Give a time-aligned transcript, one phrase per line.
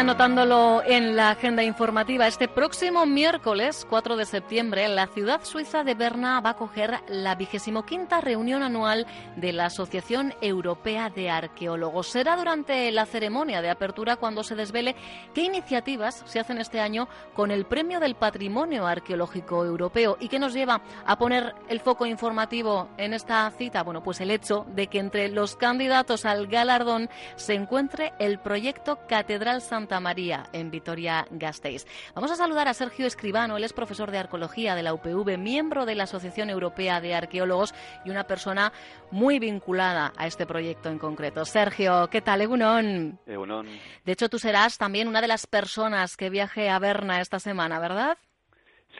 [0.00, 2.26] Anotándolo en la agenda informativa.
[2.26, 7.34] Este próximo miércoles, 4 de septiembre, la ciudad suiza de Berna va a acoger la
[7.34, 9.06] vigésimo quinta reunión anual
[9.36, 12.06] de la Asociación Europea de Arqueólogos.
[12.06, 14.96] Será durante la ceremonia de apertura cuando se desvele
[15.34, 20.38] qué iniciativas se hacen este año con el Premio del Patrimonio Arqueológico Europeo y qué
[20.38, 23.82] nos lleva a poner el foco informativo en esta cita.
[23.82, 29.00] Bueno, pues el hecho de que entre los candidatos al galardón se encuentre el proyecto
[29.06, 31.86] Catedral Santa María, en Vitoria-Gasteiz.
[32.14, 35.86] Vamos a saludar a Sergio Escribano, él es profesor de arqueología de la UPV, miembro
[35.86, 37.74] de la Asociación Europea de Arqueólogos
[38.04, 38.72] y una persona
[39.10, 41.44] muy vinculada a este proyecto en concreto.
[41.44, 43.18] Sergio, ¿qué tal, Egunon?
[43.26, 43.66] Egunon.
[44.04, 47.80] De hecho, tú serás también una de las personas que viaje a Berna esta semana,
[47.80, 48.18] ¿verdad?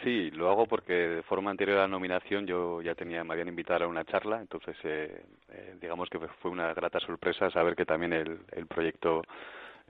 [0.02, 3.48] Sí, lo hago porque de forma anterior a la nominación yo ya tenía, me habían
[3.48, 7.84] invitado a una charla, entonces eh, eh, digamos que fue una grata sorpresa saber que
[7.84, 9.22] también el, el proyecto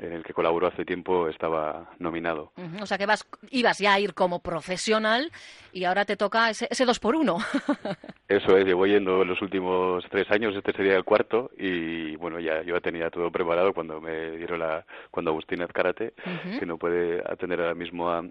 [0.00, 2.52] en el que colaboró hace tiempo estaba nominado.
[2.80, 5.30] O sea que vas, ibas ya a ir como profesional
[5.72, 7.38] y ahora te toca ese, ese dos por uno.
[8.28, 12.62] Eso es, llevo yendo los últimos tres años, este sería el cuarto y bueno, ya
[12.62, 16.14] yo tenía todo preparado cuando me dieron la, cuando Agustín Azcárate,
[16.58, 18.24] que no puede atender ahora mismo a,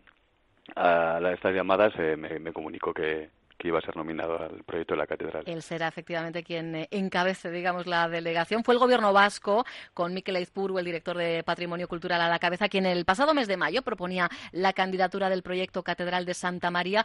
[0.75, 3.29] a estas llamadas, eh, me, me comunicó que,
[3.59, 5.43] que iba a ser nominado al proyecto de la catedral.
[5.45, 8.63] Él será efectivamente quien eh, encabece, digamos, la delegación.
[8.63, 12.69] Fue el gobierno vasco, con Miquel Aizpuru, el director de Patrimonio Cultural a la cabeza,
[12.69, 17.03] quien el pasado mes de mayo proponía la candidatura del proyecto Catedral de Santa María.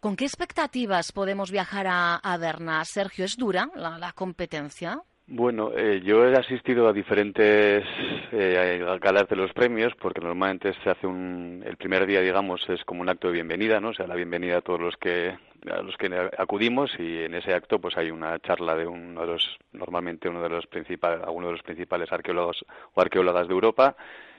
[0.00, 2.84] ¿Con qué expectativas podemos viajar a, a Berna?
[2.84, 5.00] Sergio, ¿es dura la competencia?
[5.26, 7.82] Bueno, eh, yo he asistido a diferentes
[8.30, 12.84] eh, galas de los premios porque normalmente se hace un el primer día, digamos, es
[12.84, 13.88] como un acto de bienvenida, ¿no?
[13.88, 15.34] O sea, la bienvenida a todos los que
[15.70, 19.26] a los que acudimos y en ese acto pues hay una charla de uno de
[19.26, 22.64] los normalmente uno de los principales alguno de los principales arqueólogos
[22.94, 23.96] o arqueólogas de Europa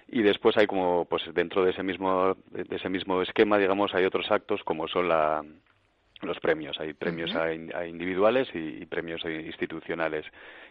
[0.07, 4.05] y después hay como pues dentro de ese mismo de ese mismo esquema digamos hay
[4.05, 5.43] otros actos como son la
[6.21, 6.79] los premios.
[6.79, 7.53] Hay premios a,
[7.85, 10.25] individuales y, premios institucionales.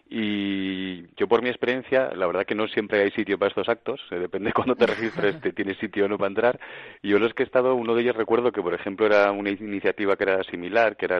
[0.08, 4.00] Y yo, por mi experiencia, la verdad que no siempre hay sitio para estos actos.
[4.10, 6.60] Eh, depende de cuándo te registres, te tienes sitio o no para entrar.
[7.02, 9.50] Y yo los que he estado, uno de ellos recuerdo que, por ejemplo, era una
[9.50, 11.18] iniciativa que era similar, que era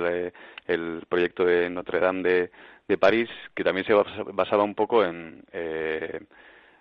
[0.67, 2.51] el, proyecto de Notre Dame de,
[2.89, 5.43] de, París, que también se basaba un poco en...
[5.53, 6.21] Eh,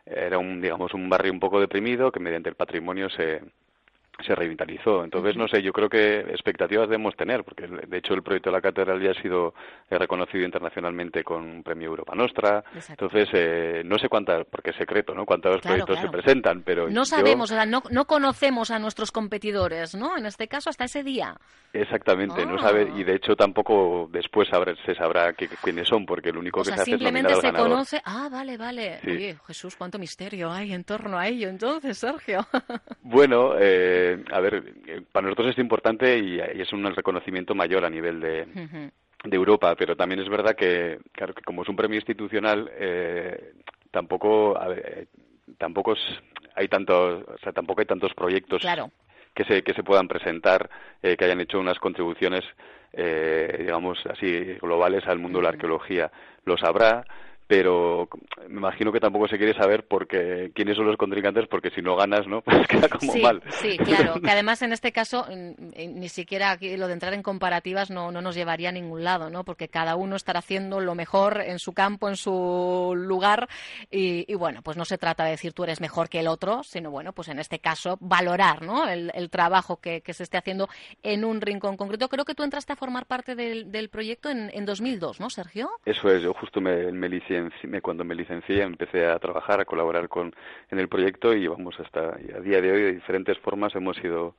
[0.05, 3.41] era un digamos un barrio un poco deprimido que mediante el patrimonio se,
[4.21, 5.03] se revitalizó.
[5.03, 8.55] Entonces, no sé, yo creo que expectativas debemos tener, porque de hecho el proyecto de
[8.55, 9.53] la catedral ya ha sido
[9.89, 12.63] eh, reconocido internacionalmente con un premio Europa Nostra.
[12.89, 15.25] Entonces, eh, no sé cuántas, porque es secreto, ¿no?
[15.25, 16.89] Cuántos proyectos se presentan, pero.
[16.89, 20.15] No sabemos, o sea, no, no, conocemos a nuestros competidores, ¿no?
[20.17, 21.35] En este caso, hasta ese día.
[21.73, 24.47] Exactamente, no sabe, y de hecho tampoco después
[24.85, 27.99] se sabrá quiénes son, porque lo único que se hace simplemente es se conoce.
[28.05, 28.99] Ah, vale, vale.
[29.07, 32.45] Oye, Jesús, cuánto misterio hay en torno a ello, entonces, Sergio.
[33.01, 37.89] bueno, eh a ver, eh, para nosotros es importante y, es un reconocimiento mayor a
[37.89, 38.91] nivel de,
[39.31, 43.53] Europa, pero también es verdad que, claro, que como es un premio institucional, eh,
[43.89, 45.07] tampoco, eh,
[45.57, 45.95] tampoco
[46.55, 48.61] hay tantos, o sea, tampoco hay tantos proyectos
[49.33, 50.69] que se que se puedan presentar
[51.01, 52.43] que hayan hecho unas contribuciones,
[52.93, 56.11] digamos así, globales al mundo de la arqueología.
[56.45, 57.03] Los habrá,
[57.47, 58.07] pero
[58.47, 61.95] me imagino que tampoco se quiere saber porque quiénes son los contrincantes porque si no
[61.95, 63.41] ganas no pues queda como mal.
[63.61, 64.13] sí claro.
[64.23, 68.21] Que además en este caso ni siquiera aquí lo de entrar en comparativas no, no
[68.21, 71.73] nos llevaría a ningún lado no porque cada uno estará haciendo lo mejor en su
[71.73, 73.49] campo en su lugar
[73.91, 76.91] y, bueno pues no se trata de decir tú eres mejor que el otro sino
[76.91, 80.69] bueno pues en este caso valorar no el, trabajo que, se esté haciendo
[81.01, 82.07] en un rincón concreto.
[82.07, 86.09] Creo que tú entraste a formar parte del, proyecto en, en 2002 no Sergio eso
[86.09, 87.09] es yo justo me, me
[87.81, 90.33] cuando me licencié empecé a trabajar, a colaborar con
[90.69, 94.35] en el proyecto y vamos hasta a día de hoy de diferentes formas hemos ido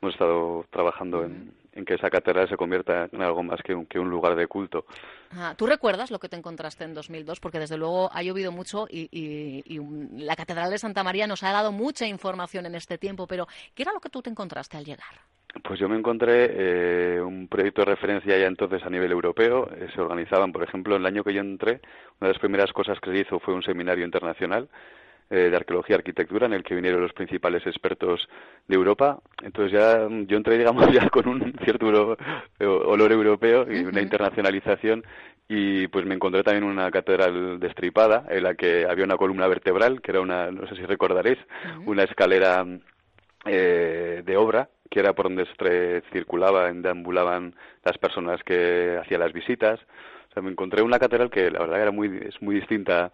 [0.00, 3.86] hemos estado trabajando en, en que esa catedral se convierta en algo más que un,
[3.86, 4.84] que un lugar de culto.
[5.56, 7.40] ¿Tú recuerdas lo que te encontraste en 2002?
[7.40, 9.08] Porque desde luego ha llovido mucho y,
[10.16, 13.82] la Catedral de Santa María nos ha dado mucha información en este tiempo, pero ¿qué
[13.82, 15.06] era lo que tú te encontraste al llegar?
[15.64, 19.68] Pues yo me encontré eh, un proyecto de referencia ya entonces a nivel europeo.
[19.72, 21.80] Eh, se organizaban, por ejemplo, en el año que yo entré,
[22.20, 24.68] una de las primeras cosas que se hizo fue un seminario internacional
[25.36, 28.28] de arqueología y arquitectura en el que vinieron los principales expertos
[28.66, 29.20] de Europa.
[29.42, 32.16] Entonces ya yo entré, digamos, ya con un cierto
[32.58, 35.04] olor europeo y una internacionalización
[35.48, 40.00] y pues me encontré también una catedral destripada en la que había una columna vertebral
[40.00, 41.38] que era una, no sé si recordaréis,
[41.86, 42.64] una escalera
[43.46, 47.54] eh, de obra que era por donde se circulaba, deambulaban
[47.84, 49.80] las personas que hacían las visitas.
[50.30, 53.12] O sea, me encontré una catedral que la verdad era muy, es muy distinta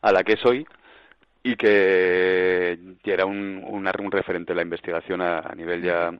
[0.00, 0.66] a la que soy
[1.42, 6.10] y que era un, un, referente de la investigación a, nivel ya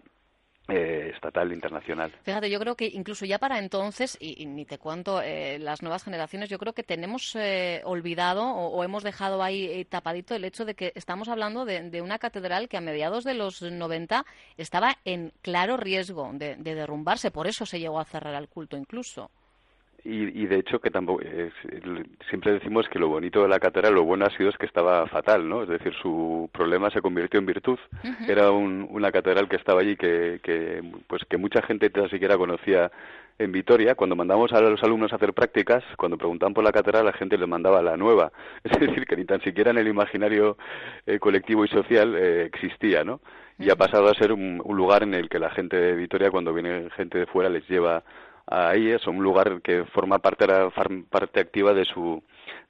[0.69, 2.13] eh, estatal internacional.
[2.23, 6.03] Fíjate, yo creo que incluso ya para entonces, y, ni te cuento eh, las nuevas
[6.03, 10.75] generaciones, yo creo que tenemos eh, olvidado o, hemos dejado ahí tapadito el hecho de
[10.75, 14.25] que estamos hablando de, una catedral que a mediados de los 90
[14.57, 18.77] estaba en claro riesgo de, de derrumbarse, por eso se llegó a cerrar al culto
[18.77, 19.31] incluso.
[20.05, 21.23] Y, de hecho que tampoco
[22.29, 25.07] siempre decimos que lo bonito de la catedral lo bueno ha sido es que estaba
[25.07, 27.79] fatal no es decir su problema se convirtió en virtud.
[28.27, 32.91] Era una catedral que estaba allí que, que pues que mucha gente ni siquiera conocía
[33.39, 33.95] en Vitoria.
[33.95, 37.39] Cuando mandamos a los alumnos a hacer prácticas cuando preguntaban por la catedral la gente
[37.39, 38.33] les mandaba la nueva.
[38.65, 40.57] Es decir que ni tan siquiera en el imaginario
[41.07, 43.21] eh, colectivo y social eh, existía no
[43.59, 46.31] y ha pasado a ser un, un lugar en el que la gente de Vitoria
[46.33, 48.03] cuando viene gente de fuera les lleva
[48.53, 50.47] ahí es un lugar que forma parte,
[51.11, 52.23] parte activa de su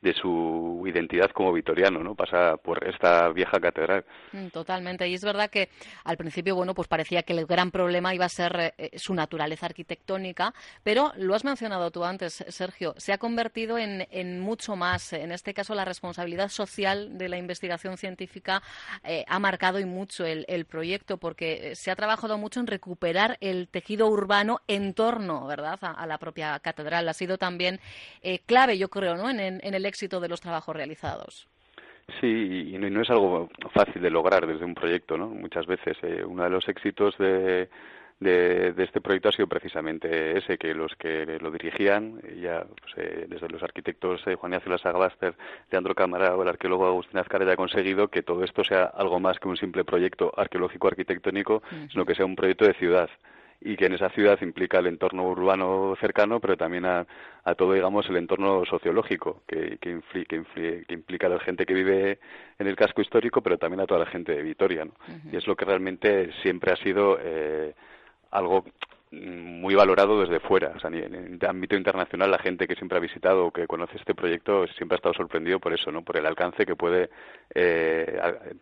[0.03, 2.17] de su identidad como vitoriano, ¿no?
[2.17, 4.05] Pasa por esta vieja catedral.
[4.33, 5.07] Mm, totalmente.
[5.09, 5.69] Y es verdad que
[6.05, 9.67] al principio, bueno, pues parecía que el gran problema iba a ser eh, su naturaleza
[9.67, 10.53] arquitectónica,
[10.83, 15.13] pero lo has mencionado tú antes, Sergio, se ha convertido en, mucho más.
[15.13, 18.61] En este caso, la responsabilidad social de la investigación científica
[19.05, 22.67] eh, ha marcado y mucho el, el, proyecto, porque eh, se ha trabajado mucho en
[22.67, 27.09] recuperar el tejido urbano en torno, ¿verdad?, a, la propia catedral.
[27.09, 27.79] Ha sido también
[28.47, 31.47] clave, yo creo, ¿no?, en, en el éxito de los trabajos realizados.
[32.21, 35.29] Sí, y no, es algo fácil de lograr desde un proyecto, ¿no?
[35.29, 37.69] Muchas veces eh, uno de los éxitos de,
[38.19, 43.27] de, este proyecto ha sido precisamente ese, que los que lo dirigían, ya pues, eh,
[43.29, 45.35] desde los arquitectos eh, Juan Ignacio Lasaglaster,
[45.71, 49.39] Leandro Cámara o el arqueólogo Agustín Azcar, ha conseguido que todo esto sea algo más
[49.39, 53.11] que un simple proyecto arqueológico arquitectónico, sino que sea un proyecto de ciudad
[53.65, 57.07] y que en esa ciudad implica el entorno urbano cercano, pero también a,
[57.57, 62.19] todo, digamos, el entorno sociológico, que, que, que, implica a la gente que vive
[62.59, 64.85] en el casco histórico, pero también a toda la gente de Vitoria.
[64.85, 64.93] ¿no?
[65.31, 67.75] Y es lo que realmente siempre ha sido eh,
[68.31, 68.65] algo
[69.13, 70.73] muy valorado desde fuera.
[70.75, 73.99] O sea, en el ámbito internacional, la gente que siempre ha visitado o que conoce
[73.99, 76.03] este proyecto siempre ha estado sorprendido por eso, ¿no?
[76.03, 77.11] Por el alcance que puede,
[77.55, 78.19] eh,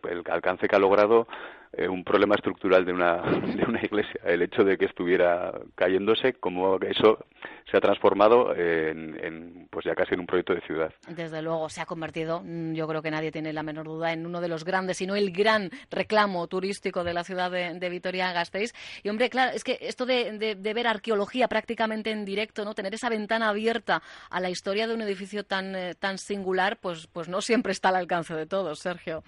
[0.09, 1.27] el alcance que ha logrado
[1.73, 3.21] eh, un problema estructural de una,
[3.55, 4.19] de una iglesia.
[4.25, 7.25] El hecho de que estuviera cayéndose, como eso
[7.69, 10.93] se ha transformado en, pues ya casi en un proyecto de ciudad.
[11.07, 14.25] Desde luego, se ha convertido, mm, yo creo que nadie tiene la menor duda, en
[14.25, 18.73] uno de los grandes, si no el gran reclamo turístico de la ciudad de, Vitoria-Gasteiz.
[19.03, 23.09] Y hombre, claro, es que esto de, ver arqueología prácticamente en directo, no tener esa
[23.09, 27.41] ventana abierta a la historia de un edificio tan, eh, tan singular, pues, pues no
[27.41, 29.23] siempre está al alcance de todos, Sergio.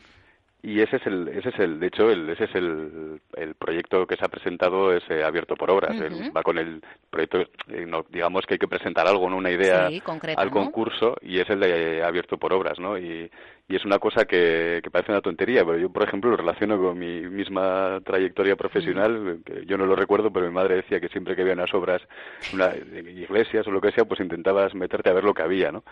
[0.65, 4.08] Y ese es el, ese es el, de hecho, el, ese es el, el proyecto
[4.08, 5.91] que se ha presentado, es eh, abierto por obras.
[6.34, 9.36] va con el proyecto, eh, digamos que hay que presentar algo, ¿no?
[9.36, 9.89] Una idea
[10.38, 12.98] al concurso y es el de eh, abierto por obras, ¿no?
[12.98, 13.29] Y,
[13.67, 16.77] y es una cosa que, que, parece una tontería, pero yo, por ejemplo, lo relaciono
[16.82, 21.10] con mi misma trayectoria profesional, que yo no lo recuerdo, pero mi madre decía que
[21.10, 22.01] siempre que había unas obras,
[22.53, 25.84] una, iglesias o lo que sea, pues intentabas meterte a ver lo que había, ¿no?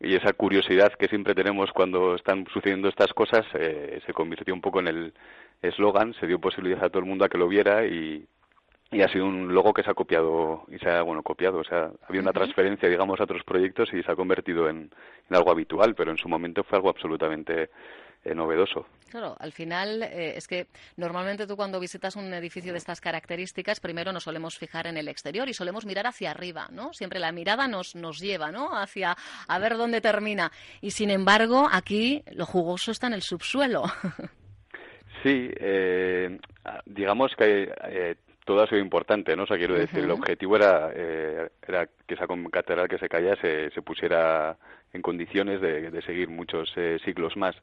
[0.00, 4.60] Y esa curiosidad que siempre tenemos cuando están sucediendo estas cosas eh, se convirtió un
[4.60, 5.14] poco en el
[5.62, 8.26] eslogan, se dio posibilidad a todo el mundo a que lo viera y,
[8.90, 11.64] y ha sido un logo que se ha copiado y se ha bueno copiado o
[11.64, 14.90] sea había una transferencia digamos a otros proyectos y se ha convertido en,
[15.30, 17.70] en algo habitual pero en su momento fue algo absolutamente
[18.24, 18.86] eh, novedoso.
[19.10, 20.66] Claro, al final eh, es que
[20.96, 25.08] normalmente tú cuando visitas un edificio de estas características, primero nos solemos fijar en el
[25.08, 26.94] exterior y solemos mirar hacia arriba, ¿no?
[26.94, 28.74] Siempre la mirada nos, nos lleva, ¿no?
[28.74, 29.14] Hacia
[29.46, 30.50] a ver dónde termina.
[30.80, 33.84] Y sin embargo, aquí lo jugoso está en el subsuelo.
[35.22, 36.38] Sí, eh,
[36.84, 37.72] digamos que
[38.44, 39.44] todo ha sido importante, ¿no?
[39.44, 43.70] O sea, quiero decir, el objetivo era, era que esa catedral que se caía se,
[43.70, 44.58] se pusiera
[44.92, 46.70] en condiciones de, de seguir muchos
[47.06, 47.56] siglos más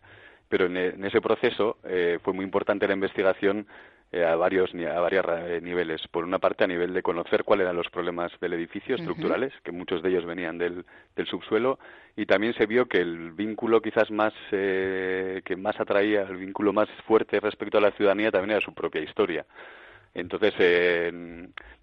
[0.52, 3.66] pero en, ese proceso eh, fue muy importante la investigación
[4.12, 5.26] eh, a varios a varios
[5.62, 6.06] niveles.
[6.10, 9.72] Por una parte, a nivel de conocer cuáles eran los problemas del edificio estructurales, que
[9.72, 11.80] muchos de ellos venían del, del, subsuelo,
[12.18, 16.90] y también se vio que el vínculo quizás más que más atraía, el vínculo más
[17.08, 19.46] fuerte respecto a la ciudadanía también era su propia historia.
[20.14, 20.54] Entonces,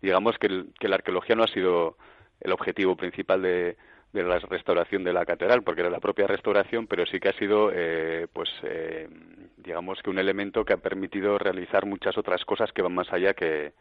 [0.02, 1.96] digamos que, que la arqueología no ha sido
[2.40, 3.78] el objetivo principal de,
[4.12, 7.38] de la restauración de la catedral, porque era la propia restauración, pero sí que ha
[7.38, 9.08] sido, eh, pues, eh,
[9.56, 13.34] digamos que un elemento que ha permitido realizar muchas otras cosas que van más allá
[13.34, 13.74] que,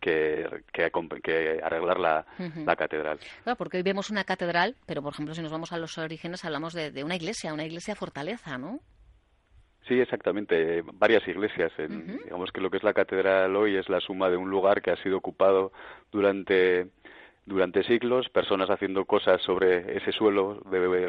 [0.00, 2.26] que, que, arreglar la,
[2.64, 3.18] la, catedral.
[3.42, 6.44] Claro, porque hoy vemos una catedral, pero por ejemplo, si nos vamos a los orígenes,
[6.44, 8.80] hablamos de, de una iglesia, una iglesia fortaleza, ¿no?
[9.88, 10.82] Sí, exactamente.
[10.94, 11.72] Varias iglesias.
[11.76, 14.92] Digamos que lo que es la catedral hoy es la suma de un lugar que
[14.92, 15.72] ha sido ocupado
[16.12, 16.88] durante
[17.44, 20.62] durante siglos, personas haciendo cosas sobre ese suelo,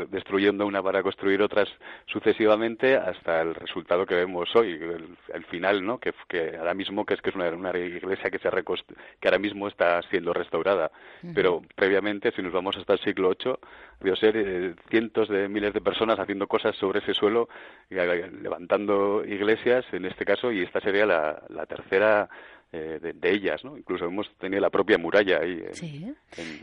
[0.10, 1.70] destruyendo una para construir otras
[2.08, 6.00] sucesivamente, hasta el resultado que vemos hoy, el, final, ¿no?
[6.00, 9.68] Que, que, ahora mismo que es que es una, iglesia que se que ahora mismo
[9.68, 10.92] está siendo restaurada,
[11.36, 13.56] pero previamente, si nos vamos hasta el siglo VIII,
[14.00, 17.48] debió ser eh, cientos de miles de personas haciendo cosas sobre ese suelo,
[17.90, 22.30] eh, levantando iglesias, en este caso, y esta sería la, la tercera
[22.75, 23.77] eh, de, ellas, ¿no?
[23.77, 25.63] Incluso hemos tenido la propia muralla ahí.
[25.74, 26.12] sí.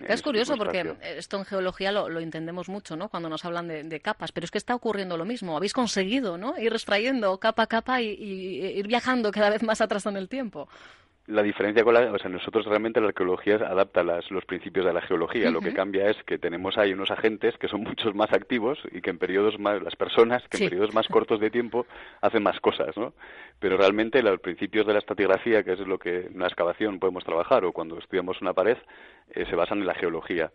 [0.09, 3.09] es curioso porque esto en geología lo, entendemos mucho, ¿no?
[3.09, 5.57] Cuando nos hablan de, capas, pero es que está ocurriendo lo mismo.
[5.57, 6.59] Habéis conseguido, ¿no?
[6.59, 10.69] Ir extrayendo capa a capa y, ir viajando cada vez más atrás en el tiempo
[11.31, 14.93] la diferencia con la, o sea, nosotros realmente la arqueología adapta las, los principios de
[14.93, 15.51] la geología.
[15.51, 19.01] Lo que cambia es que tenemos ahí unos agentes que son muchos más activos y
[19.01, 21.87] que en periodos más, las personas que en periodos más cortos de tiempo
[22.21, 23.15] hacen más cosas, ¿no?
[23.59, 27.25] Pero realmente los principios de la estratigrafía, que es lo que en una excavación podemos
[27.25, 28.79] trabajar o cuando estudiamos una pared,
[29.31, 30.51] eh, se basan en la geología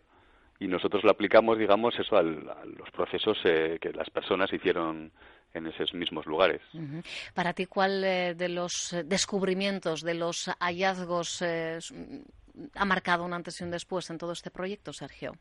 [0.58, 5.12] y nosotros lo aplicamos, digamos, eso a los procesos eh, que las personas hicieron
[5.56, 6.60] en esos mismos lugares.
[7.34, 11.78] Para ti, ¿cuál eh, de los descubrimientos, de los hallazgos eh,
[12.74, 15.34] ha marcado un antes y un después en todo este proyecto, Sergio?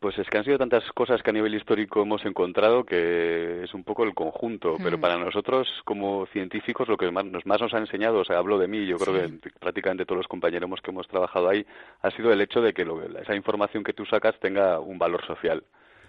[0.00, 3.72] Pues es que han sido tantas cosas que a nivel histórico hemos encontrado que es
[3.72, 7.72] un poco el conjunto, pero para nosotros como científicos lo que más nos, más nos
[7.72, 10.90] ha enseñado, o sea, hablo de mí, yo creo que prácticamente todos los compañeros que
[10.90, 11.64] hemos trabajado ahí,
[12.02, 12.86] ha sido el hecho de que
[13.22, 15.64] esa información que tú sacas tenga un valor social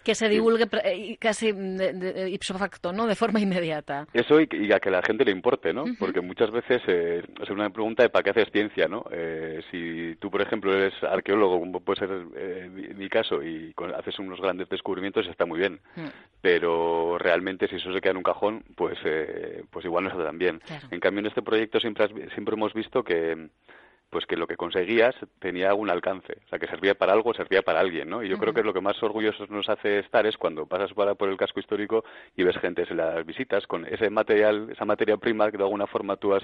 [0.06, 3.08] que se divulgue eh, casi de, ipso facto, ¿no?
[3.08, 4.08] De forma inmediata.
[4.14, 5.84] Eso y, a que la gente le importe, ¿no?
[6.00, 9.04] Porque muchas veces eh, es una pregunta de para qué haces ciencia, ¿no?
[9.12, 14.20] Eh, si tú, por ejemplo, eres arqueólogo, como puede ser eh, mi, caso, y haces
[14.20, 15.80] unos grandes descubrimientos, está muy bien.
[15.96, 16.08] Mm.
[16.42, 19.00] Pero realmente, si eso se queda en un cajón, pues,
[19.72, 20.62] pues igual no está tan bien.
[20.92, 23.50] En cambio, en este proyecto siempre, siempre hemos visto que
[24.16, 27.64] pues que lo que conseguías tenía algún alcance, o sea, que servía para algo, servía
[27.64, 28.24] para alguien, ¿no?
[28.24, 31.28] Y yo creo que lo que más orgullosos nos hace estar es cuando pasas por
[31.28, 35.52] el casco histórico y ves gente en las visitas con ese material, esa materia prima
[35.52, 36.44] que de alguna forma tú has,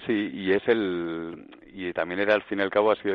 [0.07, 3.15] Sí, y es el y también era al fin y al cabo ha sido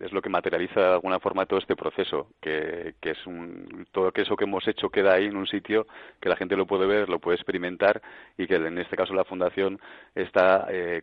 [0.00, 4.12] es lo que materializa de alguna forma todo este proceso, que, que es un, todo
[4.14, 5.86] eso que hemos hecho queda ahí en un sitio
[6.20, 8.02] que la gente lo puede ver, lo puede experimentar
[8.36, 9.80] y que en este caso la fundación
[10.14, 11.02] está eh,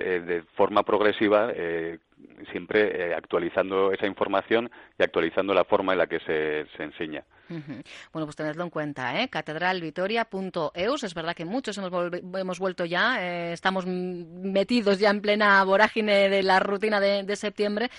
[0.00, 1.98] eh, de forma progresiva eh,
[2.50, 7.24] siempre eh, actualizando esa información y actualizando la forma en la que se, se enseña.
[7.48, 9.28] Bueno, pues tenedlo en cuenta, ¿eh?
[9.28, 11.04] catedralvitoria.eus.
[11.04, 16.28] Es verdad que muchos hemos, hemos vuelto ya, eh, estamos metidos ya en plena vorágine
[16.28, 17.90] de la rutina de, septiembre,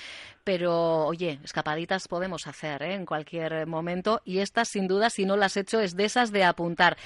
[0.44, 2.94] pero oye, escapaditas podemos hacer ¿eh?
[2.94, 6.32] en cualquier momento y estas, sin duda, si no las has hecho, es de esas
[6.32, 6.98] de apuntar.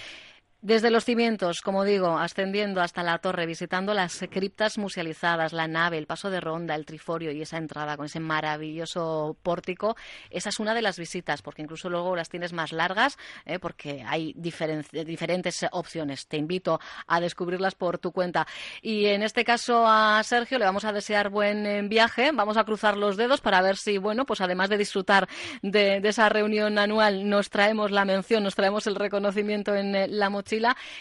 [0.68, 5.98] Desde los cimientos, como digo, ascendiendo hasta la torre, visitando las criptas musealizadas, la nave,
[5.98, 9.96] el paso de ronda, el triforio y esa entrada con ese maravilloso pórtico,
[10.30, 13.60] esa es una de las visitas, porque incluso luego las tienes más largas, ¿eh?
[13.60, 16.28] porque hay diferentes opciones.
[16.28, 18.46] Te invito a descubrirlas por tu cuenta.
[18.82, 22.66] Y en este caso a Sergio le vamos a desear buen eh, viaje, vamos a
[22.66, 25.30] cruzar los dedos para ver si, bueno, pues además de disfrutar
[25.62, 30.30] de, esa reunión anual, nos traemos la mención, nos traemos el reconocimiento en eh, la
[30.30, 30.57] mochila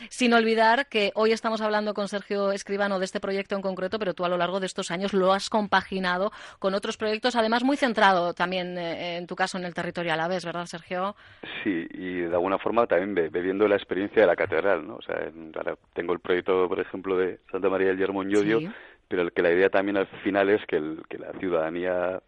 [0.09, 4.15] sin olvidar que hoy estamos hablando con Sergio Escribano de este proyecto en concreto, pero
[4.15, 7.77] tú a lo largo de estos años lo has compaginado con otros proyectos, además muy
[7.77, 11.17] centrado también eh, en tu caso en el territorio a la vez, ¿verdad, Sergio?
[11.63, 14.97] Sí, y de alguna forma también bebiendo la experiencia de la catedral, ¿no?
[14.97, 18.61] O sea, ahora tengo el proyecto, por ejemplo, de Santa María del Yermo en Llodio,
[19.09, 22.21] pero que la idea también al final es que, que la ciudadanía,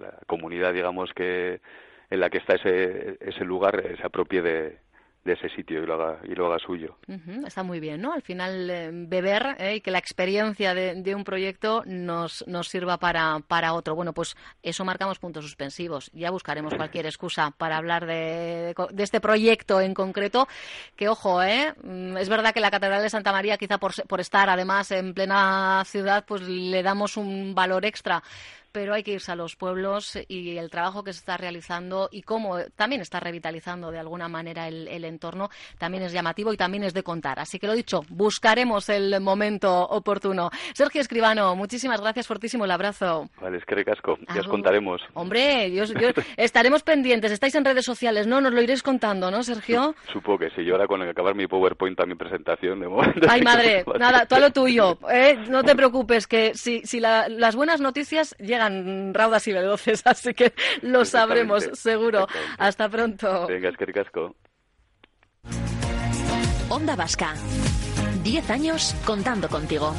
[0.00, 1.60] la comunidad, digamos, que
[2.10, 4.78] en la que está ese, ese lugar se apropie de,
[5.26, 6.96] de ese sitio y lo haga, y lo haga suyo.
[7.44, 8.12] Está muy bien, ¿no?
[8.12, 12.98] Al final, eh, beber eh, y que la experiencia de, un proyecto nos, nos sirva
[12.98, 13.94] para, para otro.
[13.94, 16.10] Bueno, pues eso marcamos puntos suspensivos.
[16.14, 20.46] Ya buscaremos cualquier excusa para hablar de, de este proyecto en concreto.
[20.94, 21.74] Que, ojo, ¿eh?
[21.82, 25.12] Mm, es verdad que la Catedral de Santa María, quizá por, por estar además en
[25.12, 28.22] plena ciudad, pues le damos un valor extra
[28.76, 32.20] pero hay que irse a los pueblos y el trabajo que se está realizando y
[32.20, 36.92] cómo también está revitalizando de alguna manera el, entorno también es llamativo y también es
[36.92, 37.38] de contar.
[37.38, 40.50] Así que lo dicho, buscaremos el momento oportuno.
[40.74, 43.30] Sergio Escribano, muchísimas gracias, fortísimo el abrazo.
[43.40, 45.00] Vale, es que recasco, ya os contaremos.
[45.14, 45.72] Hombre,
[46.36, 48.42] estaremos pendientes, estáis en redes sociales, ¿no?
[48.42, 49.94] Nos lo iréis contando, ¿no, Sergio?
[50.12, 53.26] Supongo que sí, yo ahora con acabar mi PowerPoint a mi presentación de momento.
[53.26, 55.38] Ay, madre, nada, todo lo tuyo, ¿eh?
[55.48, 58.65] no te preocupes, que si, si las buenas noticias llegan
[59.12, 62.26] raudas y veloces, así que lo sabremos seguro.
[62.58, 63.46] Hasta pronto.
[63.46, 64.36] Venga, es que ricasco.
[66.68, 67.34] Onda Vasca.
[68.22, 69.94] Diez años contando contigo.